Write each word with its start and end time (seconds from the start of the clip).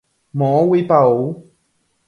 Moõguipa 0.41 0.99
ou. 1.11 1.23